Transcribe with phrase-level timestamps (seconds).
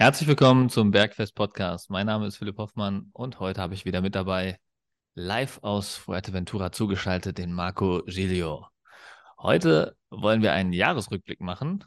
[0.00, 1.90] Herzlich willkommen zum Bergfest Podcast.
[1.90, 4.56] Mein Name ist Philipp Hoffmann und heute habe ich wieder mit dabei,
[5.14, 8.66] live aus Fuerteventura zugeschaltet, den Marco Giglio.
[9.38, 11.84] Heute wollen wir einen Jahresrückblick machen.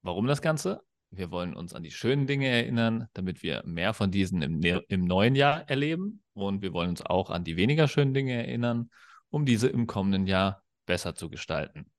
[0.00, 0.80] Warum das Ganze?
[1.10, 5.04] Wir wollen uns an die schönen Dinge erinnern, damit wir mehr von diesen im, im
[5.04, 6.22] neuen Jahr erleben.
[6.32, 8.88] Und wir wollen uns auch an die weniger schönen Dinge erinnern,
[9.28, 11.90] um diese im kommenden Jahr besser zu gestalten.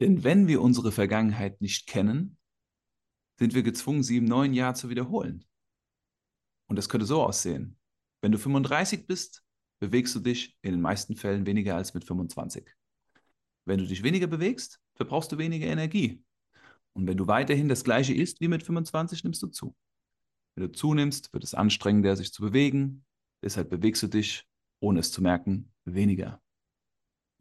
[0.00, 2.38] Denn wenn wir unsere Vergangenheit nicht kennen,
[3.38, 5.44] sind wir gezwungen, sie im neuen Jahr zu wiederholen.
[6.68, 7.76] Und das könnte so aussehen.
[8.20, 9.44] Wenn du 35 bist,
[9.78, 12.66] bewegst du dich in den meisten Fällen weniger als mit 25.
[13.66, 16.22] Wenn du dich weniger bewegst, verbrauchst du weniger Energie.
[16.94, 19.76] Und wenn du weiterhin das gleiche isst wie mit 25, nimmst du zu.
[20.54, 23.04] Wenn du zunimmst, wird es anstrengender, sich zu bewegen.
[23.42, 24.46] Deshalb bewegst du dich,
[24.80, 26.40] ohne es zu merken, weniger.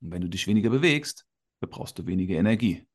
[0.01, 1.25] Und wenn du dich weniger bewegst,
[1.59, 2.85] verbrauchst du weniger Energie.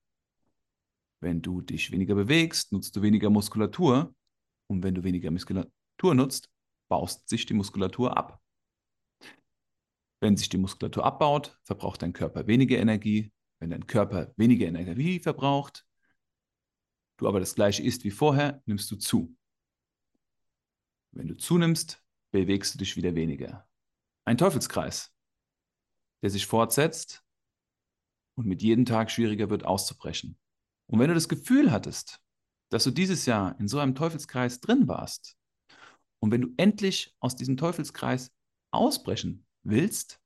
[1.20, 4.14] Wenn du dich weniger bewegst, nutzt du weniger Muskulatur.
[4.68, 6.50] Und wenn du weniger Muskulatur nutzt,
[6.88, 8.40] baust sich die Muskulatur ab.
[10.20, 13.32] Wenn sich die Muskulatur abbaut, verbraucht dein Körper weniger Energie.
[13.58, 15.86] Wenn dein Körper weniger Energie verbraucht,
[17.18, 19.36] du aber das gleiche isst wie vorher, nimmst du zu.
[21.12, 23.68] Wenn du zunimmst, bewegst du dich wieder weniger.
[24.24, 25.14] Ein Teufelskreis,
[26.22, 27.22] der sich fortsetzt
[28.36, 30.39] und mit jedem Tag schwieriger wird auszubrechen.
[30.90, 32.20] Und wenn du das Gefühl hattest,
[32.70, 35.36] dass du dieses Jahr in so einem Teufelskreis drin warst
[36.18, 38.32] und wenn du endlich aus diesem Teufelskreis
[38.72, 40.20] ausbrechen willst,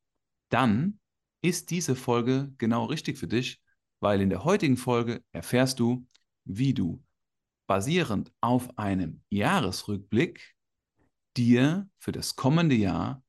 [0.50, 1.00] dann
[1.42, 3.62] ist diese Folge genau richtig für dich,
[4.00, 6.06] weil in der heutigen Folge erfährst du,
[6.44, 7.04] wie du
[7.66, 10.54] basierend auf einem Jahresrückblick
[11.36, 13.22] dir für das kommende Jahr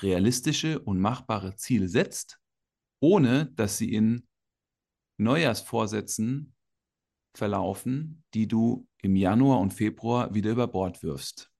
[0.00, 2.40] realistische und machbare Ziele setzt,
[3.00, 4.26] ohne dass sie in
[5.18, 6.53] Neujahrsvorsätzen
[7.36, 11.50] verlaufen, die du im Januar und Februar wieder über Bord wirfst.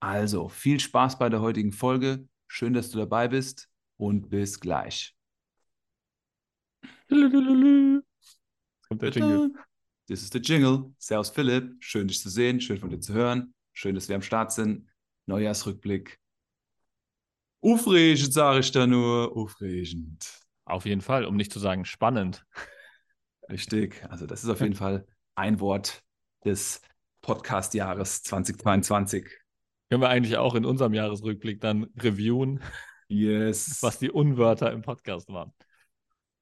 [0.00, 2.28] Also viel Spaß bei der heutigen Folge.
[2.46, 5.16] Schön, dass du dabei bist und bis gleich.
[7.08, 9.52] Kommt der Jingle.
[10.08, 10.94] Das ist der Jingle.
[10.98, 11.76] Servus Philipp.
[11.80, 12.60] Schön, dich zu sehen.
[12.60, 13.54] Schön von dir zu hören.
[13.72, 14.88] Schön, dass wir am Start sind.
[15.26, 16.18] Neujahrsrückblick.
[17.60, 19.36] Aufregend, sage ich da nur.
[19.36, 20.40] Aufregend.
[20.64, 22.46] Auf jeden Fall, um nicht zu sagen spannend.
[23.48, 24.04] Richtig.
[24.08, 26.02] Also, das ist auf jeden Fall ein Wort
[26.44, 26.82] des
[27.22, 29.24] Podcast-Jahres 2022.
[29.90, 32.62] Können wir eigentlich auch in unserem Jahresrückblick dann reviewen,
[33.08, 33.82] yes.
[33.82, 35.52] was die Unwörter im Podcast waren.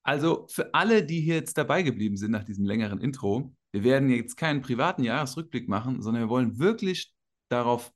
[0.03, 4.09] Also für alle, die hier jetzt dabei geblieben sind nach diesem längeren Intro, wir werden
[4.09, 7.13] jetzt keinen privaten Jahresrückblick machen, sondern wir wollen wirklich
[7.49, 7.93] darauf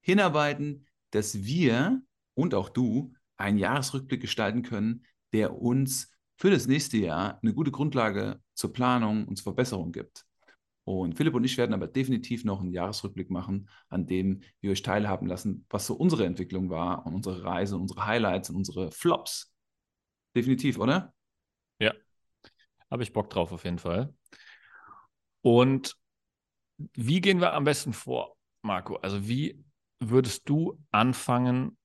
[0.00, 2.00] hinarbeiten, dass wir
[2.34, 7.70] und auch du einen Jahresrückblick gestalten können, der uns für das nächste Jahr eine gute
[7.70, 10.24] Grundlage zur Planung und zur Verbesserung gibt.
[10.84, 14.80] Und Philipp und ich werden aber definitiv noch einen Jahresrückblick machen, an dem wir euch
[14.80, 18.90] teilhaben lassen, was so unsere Entwicklung war und unsere Reise und unsere Highlights und unsere
[18.90, 19.52] Flops.
[20.34, 21.12] Definitiv, oder?
[21.78, 21.92] Ja,
[22.90, 24.14] habe ich Bock drauf auf jeden Fall.
[25.42, 25.94] Und
[26.94, 28.96] wie gehen wir am besten vor, Marco?
[28.96, 29.62] Also wie
[29.98, 31.76] würdest du anfangen,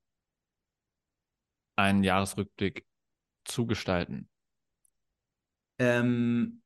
[1.75, 2.85] einen Jahresrückblick
[3.43, 4.29] zu gestalten?
[5.77, 6.61] Ähm,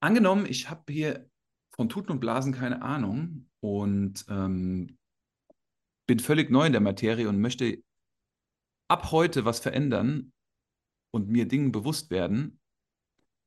[0.00, 1.28] angenommen, ich habe hier
[1.74, 4.98] von Tuten und Blasen keine Ahnung und ähm,
[6.06, 7.82] bin völlig neu in der Materie und möchte
[8.88, 10.32] ab heute was verändern
[11.10, 12.60] und mir Dingen bewusst werden,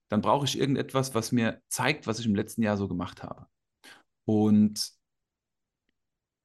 [0.10, 3.48] dann brauche ich irgendetwas, was mir zeigt, was ich im letzten Jahr so gemacht habe.
[4.26, 4.92] Und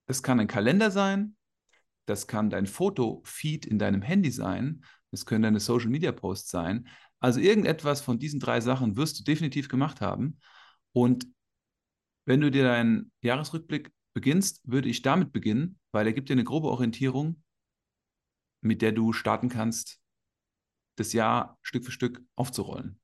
[0.06, 1.36] das kann ein Kalender sein,
[2.06, 6.88] das kann dein Fotofeed in deinem Handy sein, das können deine Social Media Posts sein,
[7.22, 10.40] also irgendetwas von diesen drei Sachen wirst du definitiv gemacht haben.
[10.90, 11.28] Und
[12.24, 16.42] wenn du dir deinen Jahresrückblick beginnst, würde ich damit beginnen, weil er gibt dir eine
[16.42, 17.40] grobe Orientierung,
[18.60, 20.00] mit der du starten kannst,
[20.96, 23.00] das Jahr Stück für Stück aufzurollen.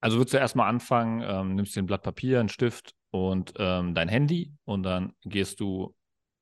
[0.00, 3.94] Also würdest du erstmal anfangen, ähm, nimmst dir ein Blatt Papier, einen Stift und ähm,
[3.94, 5.96] dein Handy und dann gehst du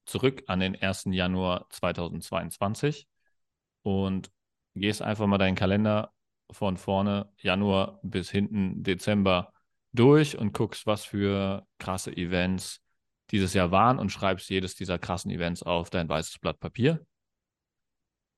[0.06, 1.04] zurück an den 1.
[1.12, 3.06] Januar 2022
[3.82, 4.32] und
[4.80, 6.12] gehst einfach mal deinen Kalender
[6.50, 9.52] von vorne, Januar bis hinten Dezember
[9.92, 12.82] durch und guckst, was für krasse Events
[13.30, 17.04] dieses Jahr waren und schreibst jedes dieser krassen Events auf dein weißes Blatt Papier.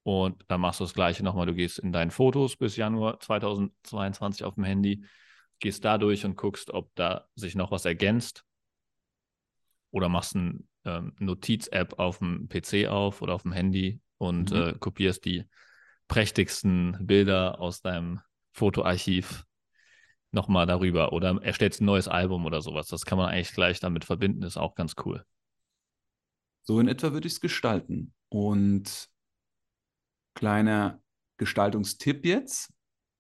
[0.04, 1.46] Und dann machst du das gleiche nochmal.
[1.46, 5.04] Du gehst in deinen Fotos bis Januar 2022 auf dem Handy,
[5.58, 8.44] gehst da durch und guckst, ob da sich noch was ergänzt.
[9.90, 14.56] Oder machst eine ähm, Notiz-App auf dem PC auf oder auf dem Handy und mhm.
[14.56, 15.44] äh, kopierst die
[16.08, 18.20] prächtigsten Bilder aus deinem
[18.52, 19.44] Fotoarchiv
[20.30, 22.88] nochmal darüber oder erstellst ein neues Album oder sowas.
[22.88, 25.24] Das kann man eigentlich gleich damit verbinden, ist auch ganz cool.
[26.62, 28.12] So in etwa würde ich es gestalten.
[28.28, 29.08] Und
[30.34, 31.00] kleiner
[31.38, 32.72] Gestaltungstipp jetzt,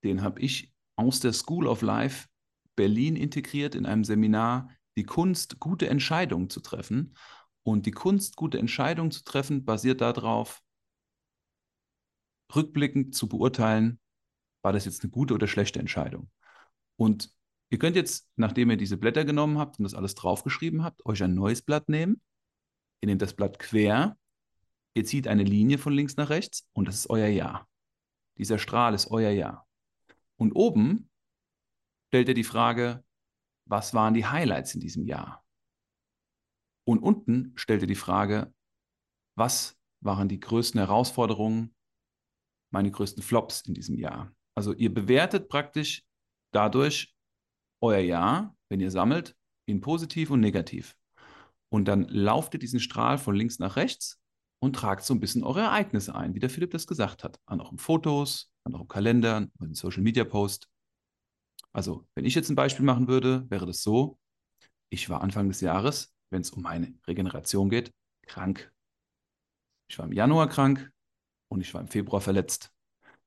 [0.04, 2.28] den habe ich aus der School of Life
[2.76, 7.16] Berlin integriert in einem Seminar, die Kunst, gute Entscheidungen zu treffen.
[7.62, 10.60] Und die Kunst, gute Entscheidungen zu treffen, basiert darauf,
[12.54, 14.00] rückblickend zu beurteilen,
[14.62, 16.30] war das jetzt eine gute oder schlechte Entscheidung.
[16.96, 17.32] Und
[17.70, 21.22] ihr könnt jetzt, nachdem ihr diese Blätter genommen habt und das alles draufgeschrieben habt, euch
[21.22, 22.20] ein neues Blatt nehmen.
[23.00, 24.16] Ihr nehmt das Blatt quer,
[24.94, 27.66] ihr zieht eine Linie von links nach rechts und das ist euer Ja.
[28.36, 29.64] Dieser Strahl ist euer Ja.
[30.36, 31.08] Und oben
[32.08, 33.04] stellt ihr die Frage,
[33.64, 35.44] was waren die Highlights in diesem Jahr?
[36.84, 38.52] Und unten stellt ihr die Frage,
[39.34, 41.74] was waren die größten Herausforderungen,
[42.70, 44.32] meine größten Flops in diesem Jahr?
[44.54, 46.02] Also ihr bewertet praktisch
[46.52, 47.14] dadurch
[47.80, 49.36] euer Jahr, wenn ihr sammelt,
[49.66, 50.96] in positiv und negativ.
[51.70, 54.20] Und dann lauft ihr diesen Strahl von links nach rechts
[54.60, 57.38] und tragt so ein bisschen eure Ereignisse ein, wie der Philipp das gesagt hat.
[57.46, 60.68] An eurem Fotos, an eurem Kalender, an eurem Social Media Post.
[61.72, 64.18] Also, wenn ich jetzt ein Beispiel machen würde, wäre das so:
[64.88, 67.92] Ich war Anfang des Jahres, wenn es um meine Regeneration geht,
[68.26, 68.72] krank.
[69.90, 70.90] Ich war im Januar krank
[71.48, 72.72] und ich war im Februar verletzt.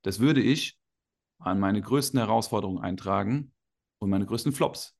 [0.02, 0.80] Das würde ich
[1.40, 3.54] an meine größten Herausforderungen eintragen
[4.00, 4.98] und meine größten Flops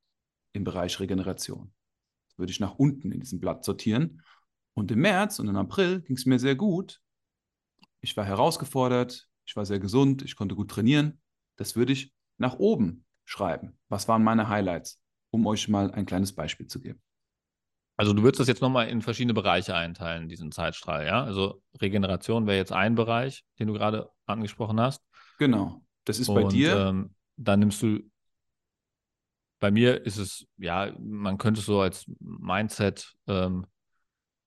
[0.54, 1.74] im Bereich Regeneration.
[2.30, 4.22] Das würde ich nach unten in diesem Blatt sortieren.
[4.74, 7.02] Und im März und im April ging es mir sehr gut.
[8.00, 11.22] Ich war herausgefordert, ich war sehr gesund, ich konnte gut trainieren.
[11.58, 13.78] Das würde ich nach oben schreiben.
[13.90, 17.02] Was waren meine Highlights, um euch mal ein kleines Beispiel zu geben.
[18.02, 21.24] Also du würdest das jetzt nochmal in verschiedene Bereiche einteilen, diesen Zeitstrahl, ja?
[21.24, 25.04] Also Regeneration wäre jetzt ein Bereich, den du gerade angesprochen hast.
[25.38, 25.86] Genau.
[26.06, 26.78] Das ist bei Und dir.
[26.78, 28.00] ähm, dann nimmst du,
[29.60, 33.68] bei mir ist es, ja, man könnte es so als Mindset ähm,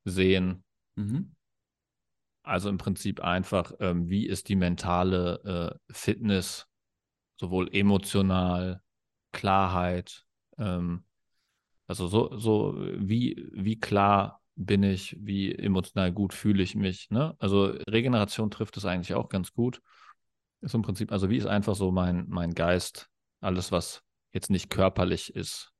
[0.02, 0.64] sehen.
[0.96, 1.36] Mhm.
[2.42, 6.66] Also im Prinzip einfach, ähm, wie ist die mentale äh, Fitness,
[7.36, 8.82] sowohl emotional,
[9.30, 10.26] Klarheit,
[10.58, 11.04] ähm,
[11.86, 17.10] also so, so wie, wie klar bin ich, wie emotional gut fühle ich mich.
[17.10, 17.34] Ne?
[17.38, 19.82] Also Regeneration trifft es eigentlich auch ganz gut.
[20.60, 23.08] Ist im Prinzip, also wie ist einfach so mein, mein Geist,
[23.40, 24.02] alles, was
[24.32, 25.72] jetzt nicht körperlich ist.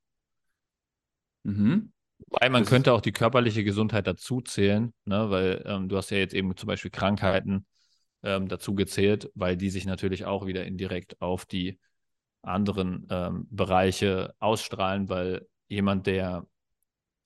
[1.45, 1.93] Mhm.
[2.19, 5.31] Wobei man Das könnte auch die körperliche Gesundheit dazu zählen, ne?
[5.31, 7.67] weil ähm, du hast ja jetzt eben zum Beispiel Krankheiten
[8.23, 11.79] ähm, dazu gezählt, weil die sich natürlich auch wieder indirekt auf die
[12.43, 16.47] anderen ähm, Bereiche ausstrahlen, weil jemand, der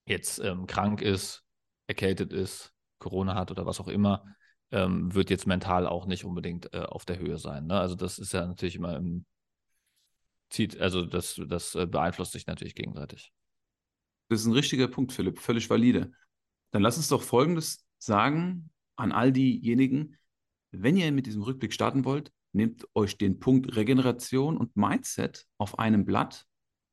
[0.06, 1.44] jetzt ähm, krank ist,
[1.87, 4.25] erkältet ist, Corona hat oder was auch immer,
[4.70, 7.67] ähm, wird jetzt mental auch nicht unbedingt äh, auf der Höhe sein.
[7.67, 7.79] Ne?
[7.79, 9.25] Also das ist ja natürlich immer im
[10.50, 13.32] zieht, also das, das äh, beeinflusst sich natürlich gegenseitig.
[14.29, 16.12] Das ist ein richtiger Punkt, Philipp, völlig valide.
[16.70, 20.17] Dann lass uns doch Folgendes sagen an all diejenigen,
[20.70, 25.79] wenn ihr mit diesem Rückblick starten wollt, nehmt euch den Punkt Regeneration und Mindset auf
[25.79, 26.46] einem Blatt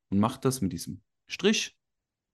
[0.09, 1.75] und macht das mit diesem Strich,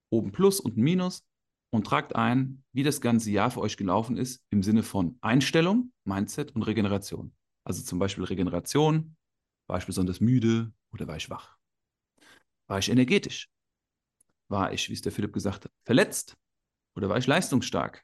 [0.09, 1.25] oben Plus und Minus
[1.71, 5.91] und tragt ein, wie das ganze Jahr für euch gelaufen ist im Sinne von Einstellung,
[6.03, 7.33] Mindset und Regeneration.
[7.63, 9.15] Also zum Beispiel Regeneration,
[9.67, 11.57] war ich besonders müde oder war ich wach?
[12.67, 13.49] War ich energetisch?
[14.49, 16.37] War ich, wie es der Philipp gesagt hat, verletzt?
[16.95, 18.03] Oder war ich leistungsstark?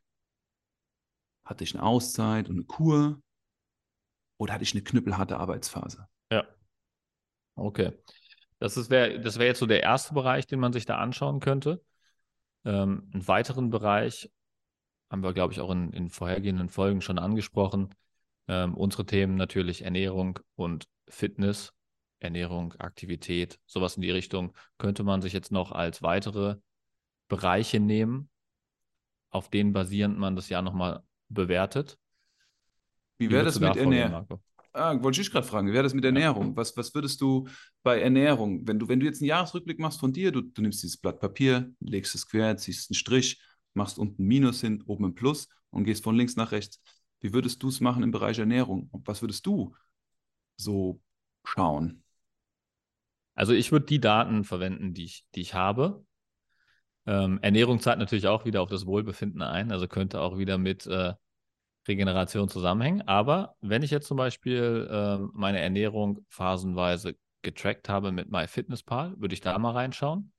[1.45, 3.21] Hatte ich eine Auszeit und eine Kur?
[4.37, 6.07] Oder hatte ich eine knüppelharte Arbeitsphase?
[6.31, 6.47] Ja.
[7.55, 7.91] Okay.
[8.59, 11.39] Das ist wär, das wäre jetzt so der erste Bereich, den man sich da anschauen
[11.39, 11.83] könnte.
[12.65, 14.31] Ähm, einen weiteren Bereich
[15.09, 17.93] haben wir, glaube ich, auch in, in vorhergehenden Folgen schon angesprochen.
[18.47, 21.73] Ähm, unsere Themen natürlich Ernährung und Fitness,
[22.19, 26.55] Ernährung, Aktivität, sowas in die Richtung könnte man sich jetzt noch als weitere
[27.27, 28.29] Bereiche nehmen,
[29.29, 31.97] auf denen basierend man das Jahr nochmal bewertet.
[33.17, 34.41] Wie wäre das mit Ernährung?
[34.77, 36.55] Ah, wollte ich gerade fragen, wie wäre das mit Ernährung?
[36.55, 37.47] Was, was würdest du
[37.81, 40.83] bei Ernährung, wenn du, wenn du jetzt einen Jahresrückblick machst von dir, du, du nimmst
[40.83, 43.41] dieses Blatt Papier, legst es quer, ziehst einen Strich,
[43.73, 46.79] machst unten ein Minus hin, oben ein Plus und gehst von links nach rechts.
[47.21, 48.87] Wie würdest du es machen im Bereich Ernährung?
[48.91, 49.75] Und was würdest du
[50.57, 51.01] so
[51.43, 52.03] schauen?
[53.33, 56.05] Also ich würde die Daten verwenden, die ich, die ich habe.
[57.07, 60.85] Ähm, Ernährung zahlt natürlich auch wieder auf das Wohlbefinden ein, also könnte auch wieder mit
[60.85, 61.13] äh,
[61.87, 63.01] Regeneration zusammenhängen.
[63.07, 69.33] Aber wenn ich jetzt zum Beispiel ähm, meine Ernährung phasenweise getrackt habe mit MyFitnessPal, würde
[69.33, 70.31] ich da mal reinschauen.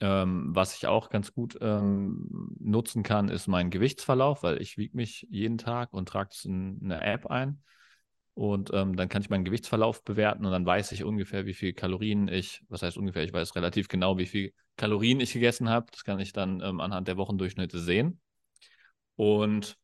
[0.00, 4.96] Ähm, was ich auch ganz gut ähm, nutzen kann, ist mein Gewichtsverlauf, weil ich wiege
[4.96, 7.62] mich jeden Tag und trage es in eine App ein.
[8.34, 11.72] Und ähm, dann kann ich meinen Gewichtsverlauf bewerten und dann weiß ich ungefähr, wie viel
[11.72, 15.86] Kalorien ich, was heißt ungefähr, ich weiß relativ genau, wie viel Kalorien ich gegessen habe.
[15.92, 18.20] Das kann ich dann ähm, anhand der Wochendurchschnitte sehen.
[19.14, 19.78] Und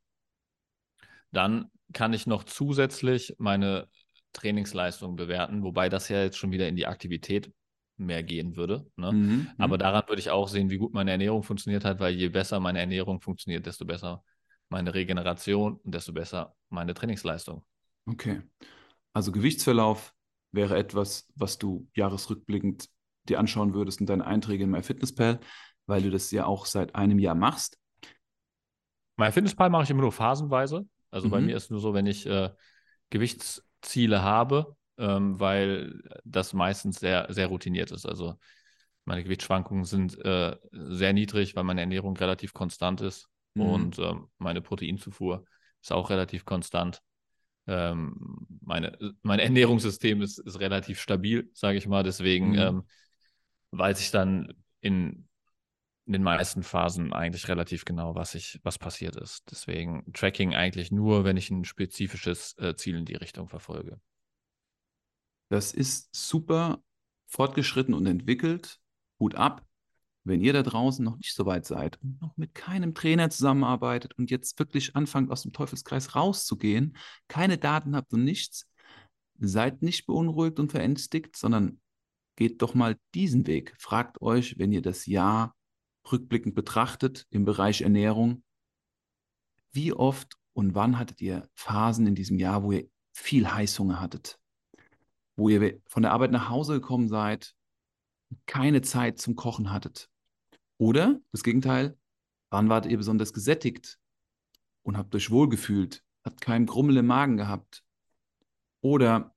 [1.33, 3.89] dann kann ich noch zusätzlich meine
[4.33, 7.53] Trainingsleistung bewerten, wobei das ja jetzt schon wieder in die Aktivität
[7.97, 8.87] mehr gehen würde.
[8.97, 9.13] Ne?
[9.13, 9.51] Mhm, mhm.
[9.59, 12.61] Aber daran würde ich auch sehen, wie gut meine Ernährung funktioniert hat, weil je besser
[12.61, 14.25] meine Ernährung funktioniert, desto besser
[14.69, 17.65] meine Regeneration und desto besser meine Trainingsleistung.
[18.07, 18.41] Okay.
[19.13, 20.15] Also Gewichtsverlauf
[20.53, 22.89] wäre etwas, was du jahresrückblickend
[23.29, 25.41] dir anschauen würdest in deinen Einträgen in MyFitnessPal,
[25.87, 27.79] weil du das ja auch seit einem Jahr machst.
[29.17, 30.89] MyFitnessPal mache ich immer nur phasenweise.
[31.11, 31.31] Also mhm.
[31.31, 32.51] bei mir ist nur so, wenn ich äh,
[33.11, 38.07] Gewichtsziele habe, ähm, weil das meistens sehr, sehr routiniert ist.
[38.07, 38.35] Also
[39.05, 43.63] meine Gewichtsschwankungen sind äh, sehr niedrig, weil meine Ernährung relativ konstant ist mhm.
[43.63, 45.45] und ähm, meine Proteinzufuhr
[45.83, 47.03] ist auch relativ konstant.
[47.67, 52.03] Ähm, meine, mein Ernährungssystem ist, ist relativ stabil, sage ich mal.
[52.03, 52.59] Deswegen mhm.
[52.59, 52.83] ähm,
[53.71, 55.29] weiß ich dann in,
[56.11, 59.49] in den meisten Phasen eigentlich relativ genau, was ich, was passiert ist.
[59.49, 64.01] Deswegen Tracking eigentlich nur, wenn ich ein spezifisches äh, Ziel in die Richtung verfolge.
[65.51, 66.83] Das ist super
[67.29, 68.81] fortgeschritten und entwickelt.
[69.21, 69.65] Hut ab.
[70.25, 74.19] Wenn ihr da draußen noch nicht so weit seid und noch mit keinem Trainer zusammenarbeitet
[74.19, 76.97] und jetzt wirklich anfangt, aus dem Teufelskreis rauszugehen,
[77.29, 78.69] keine Daten habt und nichts,
[79.39, 81.81] seid nicht beunruhigt und verängstigt, sondern
[82.35, 83.77] geht doch mal diesen Weg.
[83.79, 85.55] Fragt euch, wenn ihr das Jahr
[86.11, 88.43] rückblickend betrachtet im Bereich Ernährung,
[89.73, 94.39] wie oft und wann hattet ihr Phasen in diesem Jahr, wo ihr viel Heißhunger hattet,
[95.37, 97.55] wo ihr von der Arbeit nach Hause gekommen seid,
[98.47, 100.11] keine Zeit zum Kochen hattet,
[100.81, 101.99] oder das Gegenteil,
[102.49, 103.99] wann wart ihr besonders gesättigt
[104.83, 107.85] und habt euch wohlgefühlt, habt keinen Grummel im Magen gehabt?
[108.81, 109.35] Oder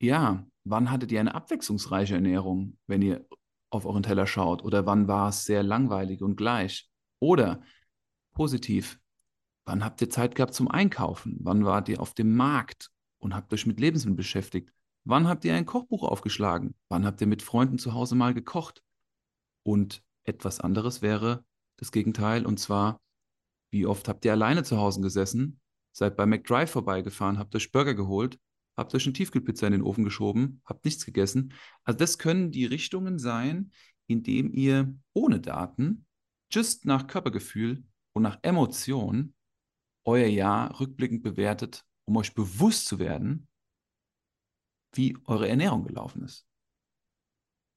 [0.00, 3.26] ja, wann hattet ihr eine abwechslungsreiche Ernährung, wenn ihr
[3.70, 4.62] auf euren Teller schaut?
[4.64, 6.88] Oder wann war es sehr langweilig und gleich?
[7.20, 7.62] Oder
[8.32, 8.98] positiv,
[9.64, 11.38] wann habt ihr Zeit gehabt zum Einkaufen?
[11.40, 14.72] Wann wart ihr auf dem Markt und habt euch mit Lebensmitteln beschäftigt?
[15.04, 16.74] Wann habt ihr ein Kochbuch aufgeschlagen?
[16.88, 18.82] Wann habt ihr mit Freunden zu Hause mal gekocht?
[19.62, 21.44] Und etwas anderes wäre
[21.76, 23.00] das Gegenteil, und zwar,
[23.70, 25.60] wie oft habt ihr alleine zu Hause gesessen,
[25.92, 28.38] seid bei McDrive vorbeigefahren, habt euch Burger geholt,
[28.76, 31.54] habt euch eine Tiefkühlpizza in den Ofen geschoben, habt nichts gegessen.
[31.84, 33.72] Also das können die Richtungen sein,
[34.06, 36.06] in denen ihr ohne Daten,
[36.52, 39.34] just nach Körpergefühl und nach Emotion
[40.04, 43.48] euer Jahr rückblickend bewertet, um euch bewusst zu werden,
[44.92, 46.46] wie eure Ernährung gelaufen ist.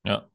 [0.06, 0.29] Ja,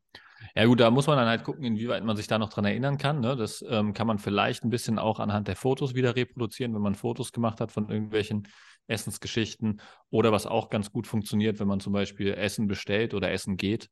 [0.57, 2.97] ja gut, da muss man dann halt gucken, inwieweit man sich da noch dran erinnern
[2.97, 3.21] kann.
[3.21, 3.35] Ne?
[3.35, 6.95] Das ähm, kann man vielleicht ein bisschen auch anhand der Fotos wieder reproduzieren, wenn man
[6.95, 8.47] Fotos gemacht hat von irgendwelchen
[8.87, 9.81] Essensgeschichten.
[10.11, 13.89] Oder was auch ganz gut funktioniert, wenn man zum Beispiel Essen bestellt oder Essen geht,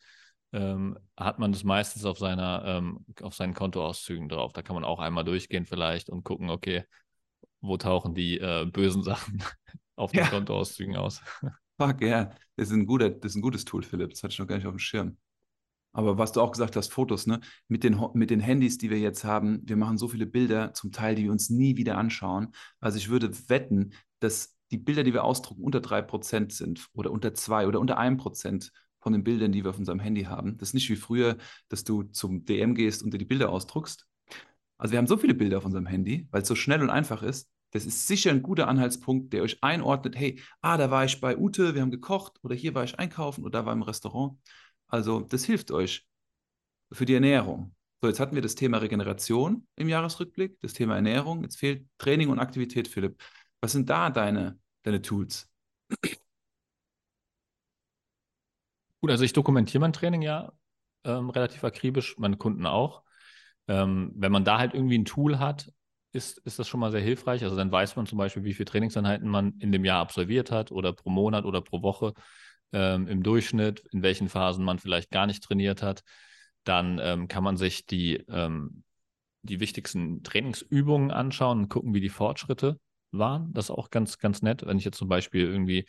[0.53, 4.53] ähm, hat man das meistens auf seiner, ähm, auf seinen Kontoauszügen drauf.
[4.53, 6.85] Da kann man auch einmal durchgehen vielleicht und gucken, okay,
[7.61, 9.43] wo tauchen die äh, bösen Sachen
[9.97, 10.29] auf den ja.
[10.29, 11.21] Kontoauszügen aus.
[11.77, 12.31] Fuck, ja.
[12.55, 14.11] Das ist, ein guter, das ist ein gutes Tool, Philipp.
[14.11, 15.17] Das hatte ich noch gar nicht auf dem Schirm.
[15.93, 17.41] Aber was du auch gesagt hast, Fotos, ne?
[17.69, 20.91] Mit den, mit den Handys, die wir jetzt haben, wir machen so viele Bilder, zum
[20.91, 22.49] Teil, die wir uns nie wieder anschauen.
[22.81, 27.35] Also ich würde wetten, dass die Bilder, die wir ausdrucken, unter 3% sind oder unter
[27.35, 28.71] 2 oder unter 1%
[29.01, 30.57] von den Bildern, die wir auf unserem Handy haben.
[30.57, 31.37] Das ist nicht wie früher,
[31.69, 34.07] dass du zum DM gehst und dir die Bilder ausdruckst.
[34.79, 37.23] Also wir haben so viele Bilder auf unserem Handy, weil es so schnell und einfach
[37.23, 37.51] ist.
[37.73, 41.39] Das ist sicher ein guter Anhaltspunkt, der euch einordnet, hey, ah, da war ich bei
[41.39, 44.39] Ute, wir haben gekocht oder hier war ich einkaufen oder da war im Restaurant.
[44.93, 46.07] Also das hilft euch
[46.93, 47.75] für die Ernährung.
[48.03, 51.43] So, jetzt hatten wir das Thema Regeneration im Jahresrückblick, das Thema Ernährung.
[51.43, 53.23] Jetzt fehlt Training und Aktivität, Philipp.
[53.61, 55.49] Was sind da deine, deine Tools?
[59.01, 60.53] Gut, also ich dokumentiere mein Training ja
[61.05, 63.03] ähm, relativ akribisch, meine Kunden auch.
[63.69, 65.73] Ähm, wenn man da halt irgendwie ein Tool hat,
[66.13, 67.43] ist, ist das schon mal sehr hilfreich.
[67.45, 70.71] Also dann weiß man zum Beispiel, wie viele Trainingseinheiten man in dem Jahr absolviert hat
[70.73, 72.15] oder pro Monat oder pro Woche
[72.73, 76.03] ähm, im Durchschnitt, in welchen Phasen man vielleicht gar nicht trainiert hat.
[76.65, 78.85] Dann ähm, kann man sich die, ähm,
[79.43, 82.79] die wichtigsten Trainingsübungen anschauen und gucken, wie die Fortschritte
[83.11, 83.53] waren.
[83.53, 84.65] Das ist auch ganz, ganz nett.
[84.65, 85.87] Wenn ich jetzt zum Beispiel irgendwie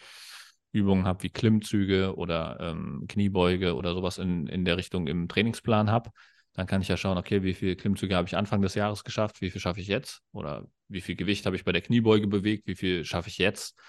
[0.72, 5.92] Übungen habe wie Klimmzüge oder ähm, Kniebeuge oder sowas in, in der Richtung im Trainingsplan
[5.92, 6.10] habe,
[6.54, 9.42] dann kann ich ja schauen, okay, wie viele Klimmzüge habe ich Anfang des Jahres geschafft,
[9.42, 12.68] wie viel schaffe ich jetzt oder wie viel Gewicht habe ich bei der Kniebeuge bewegt,
[12.68, 13.80] wie viel schaffe ich jetzt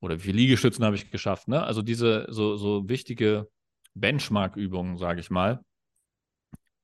[0.00, 1.48] oder wie viele Liegestützen habe ich geschafft.
[1.48, 1.62] Ne?
[1.62, 3.48] Also diese so, so wichtige
[3.94, 5.60] Benchmark-Übungen, sage ich mal.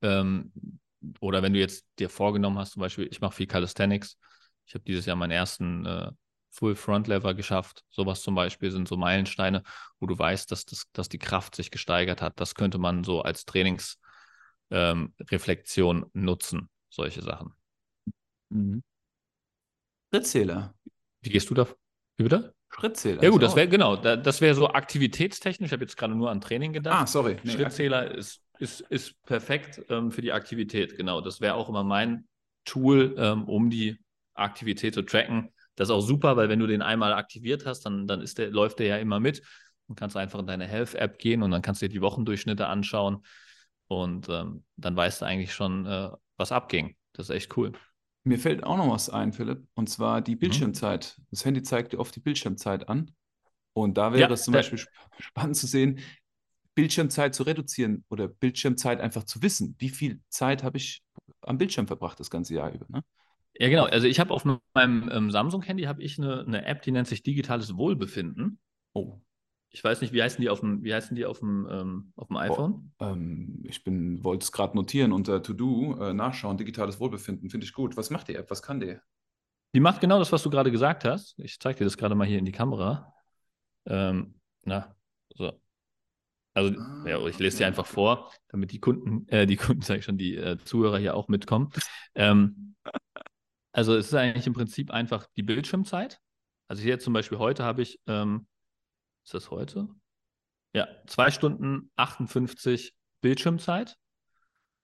[0.03, 0.53] Ähm,
[1.21, 4.17] oder wenn du jetzt dir vorgenommen hast, zum Beispiel, ich mache viel Calisthenics.
[4.67, 6.11] Ich habe dieses Jahr meinen ersten äh,
[6.51, 7.85] Full Front Lever geschafft.
[7.91, 9.63] Sowas zum Beispiel sind so Meilensteine,
[9.99, 12.41] wo du weißt, dass, das, dass die Kraft sich gesteigert hat.
[12.41, 17.55] Das könnte man so als Trainingsreflexion ähm, nutzen, solche Sachen.
[18.51, 18.83] Mhm.
[20.13, 20.75] Schrittzähler.
[21.23, 21.67] Wie gehst du da?
[22.17, 22.55] Wie bitte?
[22.79, 23.23] Schrittzähler.
[23.23, 25.69] Ja gut, das wäre genau, das wäre so aktivitätstechnisch.
[25.69, 27.03] Ich habe jetzt gerade nur an Training gedacht.
[27.03, 27.37] Ah, sorry.
[27.43, 31.21] Nee, Schrittzähler ist, ist, ist perfekt ähm, für die Aktivität, genau.
[31.21, 32.27] Das wäre auch immer mein
[32.65, 33.99] Tool, ähm, um die
[34.35, 35.53] Aktivität zu tracken.
[35.77, 38.51] Das ist auch super, weil wenn du den einmal aktiviert hast, dann, dann ist der,
[38.51, 39.43] läuft der ja immer mit.
[39.89, 42.67] Dann kannst du einfach in deine Health-App gehen und dann kannst du dir die Wochendurchschnitte
[42.67, 43.25] anschauen.
[43.87, 46.97] Und ähm, dann weißt du eigentlich schon, äh, was abging.
[47.13, 47.73] Das ist echt cool.
[48.25, 50.41] Mir fällt auch noch was ein, Philipp, und zwar die mhm.
[50.41, 51.17] Bildschirmzeit.
[51.19, 51.25] Mhm.
[51.31, 53.11] Das Handy zeigt dir oft die Bildschirmzeit an.
[53.75, 54.81] Und da wäre ja, es zum Beispiel
[55.19, 55.99] spannend zu sehen,
[56.75, 59.77] Bildschirmzeit zu reduzieren oder Bildschirmzeit einfach zu wissen.
[59.79, 61.03] Wie viel Zeit habe ich
[61.43, 62.87] am Bildschirm verbracht das ganze Jahr über?
[62.89, 63.03] Ne?
[63.59, 63.85] Ja, genau.
[63.85, 67.23] Also ich habe auf meinem ähm, Samsung-Handy habe ich eine, eine App, die nennt sich
[67.23, 68.59] digitales Wohlbefinden.
[68.93, 69.21] Oh.
[69.75, 72.29] Ich weiß nicht, wie heißen die auf dem, wie heißen die auf dem, ähm, auf
[72.29, 72.93] dem iPhone?
[73.01, 77.67] Oh, ähm, ich bin, wollte es gerade notieren unter To-Do, äh, nachschauen, digitales Wohlbefinden, finde
[77.67, 77.97] ich gut.
[77.97, 78.49] Was macht die App?
[78.53, 78.99] Was kann die?
[79.75, 81.37] Die macht genau das, was du gerade gesagt hast.
[81.41, 83.13] Ich zeige dir das gerade mal hier in die Kamera.
[83.87, 84.95] Ähm, na,
[85.35, 85.61] so.
[86.53, 87.65] Also, ah, ja, ich lese okay.
[87.65, 90.99] dir einfach vor, damit die Kunden, äh, die Kunden, sage ich schon, die äh, Zuhörer
[90.99, 91.73] hier auch mitkommen.
[92.15, 92.77] ähm,
[93.73, 96.21] also, es ist eigentlich im Prinzip einfach die Bildschirmzeit.
[96.69, 98.47] Also, hier zum Beispiel heute habe ich ähm,
[99.25, 99.89] ist das heute?
[100.73, 103.97] Ja, zwei Stunden 58 Bildschirmzeit.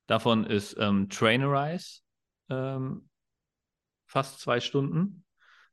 [0.07, 2.01] Davon ist ähm, Trainerize
[2.49, 3.09] ähm,
[4.07, 5.25] fast zwei Stunden.